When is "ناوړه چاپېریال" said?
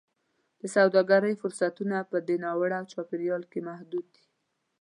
2.45-3.43